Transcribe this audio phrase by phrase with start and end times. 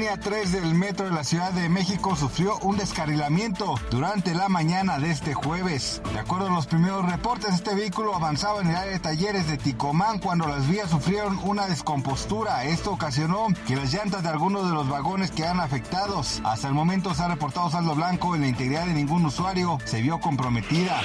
[0.00, 4.98] Línea 3 del metro de la Ciudad de México sufrió un descarrilamiento durante la mañana
[4.98, 6.00] de este jueves.
[6.14, 9.58] De acuerdo a los primeros reportes, este vehículo avanzaba en el área de talleres de
[9.58, 12.64] Ticomán cuando las vías sufrieron una descompostura.
[12.64, 16.40] Esto ocasionó que las llantas de algunos de los vagones quedaran afectados.
[16.44, 20.00] Hasta el momento se ha reportado saldo blanco en la integridad de ningún usuario se
[20.00, 20.98] vio comprometida.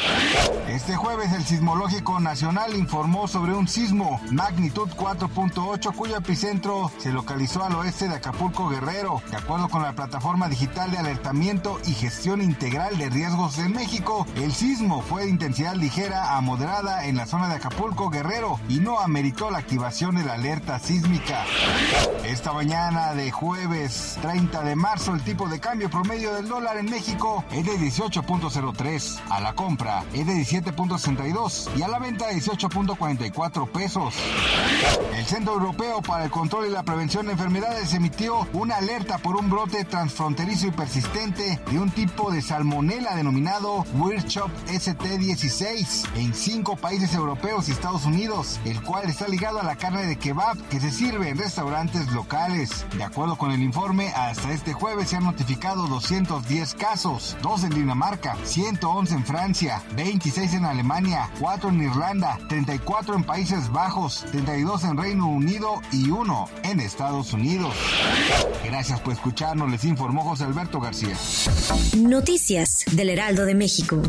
[0.70, 7.62] Este jueves el Sismológico Nacional informó sobre un sismo magnitud 4.8 cuyo epicentro se localizó
[7.62, 8.85] al oeste de Acapulco Guerrero.
[8.86, 14.28] De acuerdo con la plataforma digital de alertamiento y gestión integral de riesgos en México,
[14.36, 18.80] el sismo fue de intensidad ligera a moderada en la zona de Acapulco Guerrero y
[18.80, 21.46] no ameritó la activación de la alerta sísmica.
[22.26, 26.86] Esta mañana de jueves 30 de marzo el tipo de cambio promedio del dólar en
[26.86, 33.68] México es de 18.03, a la compra es de 17.62 y a la venta 18.44
[33.68, 34.14] pesos.
[35.16, 39.38] El Centro Europeo para el Control y la Prevención de Enfermedades emitió una alerta por
[39.38, 46.76] un brote transfronterizo y persistente de un tipo de salmonela denominado Wirchop ST16 en cinco
[46.76, 50.80] países europeos y Estados Unidos, el cual está ligado a la carne de kebab que
[50.80, 52.86] se sirve en restaurantes locales.
[52.98, 57.70] De acuerdo con el informe, hasta este jueves se han notificado 210 casos, 2 en
[57.70, 64.84] Dinamarca, 111 en Francia, 26 en Alemania, 4 en Irlanda, 34 en Países Bajos, 32
[64.84, 67.74] en Reino Unido y 1 en Estados Unidos.
[68.64, 71.16] Gracias por escucharnos, les informó José Alberto García.
[71.98, 74.02] Noticias del Heraldo de México.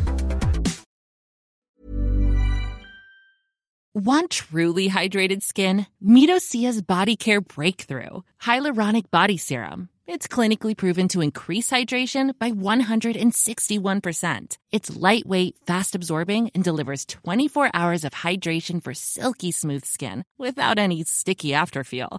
[3.94, 5.86] Want truly hydrated skin?
[6.02, 9.88] Meet Osea's Body Care Breakthrough Hyaluronic Body Serum.
[10.06, 14.58] It's clinically proven to increase hydration by 161%.
[14.70, 20.78] It's lightweight, fast absorbing, and delivers 24 hours of hydration for silky smooth skin without
[20.78, 22.18] any sticky afterfeel.